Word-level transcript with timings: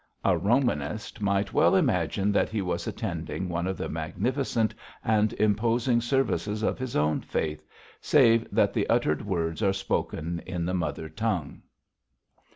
A 0.25 0.35
Romanist 0.35 1.21
might 1.21 1.53
well 1.53 1.75
imagine 1.75 2.31
that 2.31 2.49
he 2.49 2.59
was 2.63 2.87
attending 2.87 3.47
one 3.47 3.67
of 3.67 3.77
the 3.77 3.87
magnificent 3.87 4.73
and 5.03 5.31
imposing 5.33 6.01
services 6.01 6.63
of 6.63 6.79
his 6.79 6.95
own 6.95 7.21
faith, 7.21 7.63
save 8.01 8.47
that 8.51 8.73
the 8.73 8.89
uttered 8.89 9.21
words 9.23 9.61
are 9.61 9.73
spoken 9.73 10.41
in 10.47 10.65
the 10.65 10.73
mother 10.73 11.07
tongue. 11.07 11.61